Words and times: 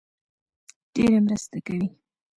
ډېره 0.93 1.19
مرسته 1.25 1.57
کوي 1.65 1.87